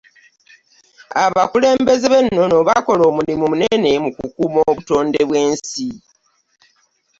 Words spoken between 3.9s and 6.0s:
mu kukuuma obutonde bw'ensi